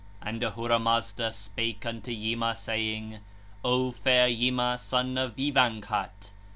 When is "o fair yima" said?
3.63-4.79